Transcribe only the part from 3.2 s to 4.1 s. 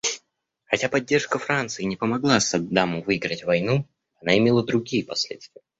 войну,